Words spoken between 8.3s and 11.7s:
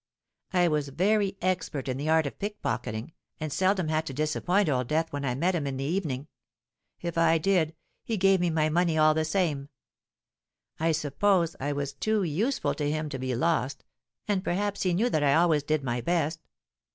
me my money all the same: I suppose